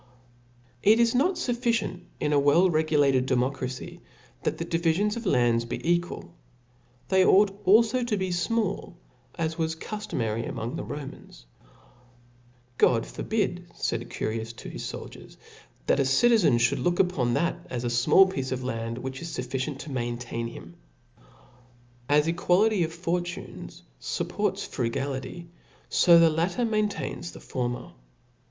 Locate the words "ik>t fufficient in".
1.13-2.33